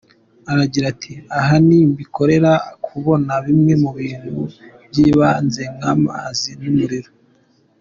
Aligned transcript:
Aragira 0.51 0.85
ati: 0.93 1.13
“Ahanini 1.37 1.91
mbikorera 1.91 2.51
kubona 2.85 3.33
bimwe 3.45 3.73
mu 3.83 3.91
bintu 3.97 4.39
by’ibanze 4.89 5.63
nk’amazi 5.75 6.49
n’umuriro. 6.61 7.11